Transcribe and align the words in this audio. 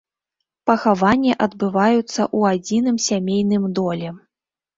Пахаванні 0.69 1.33
адбываюцца 1.47 2.07
ў 2.07 2.39
адзіным 2.55 2.97
сямейным 3.11 3.69
доле. 3.83 4.09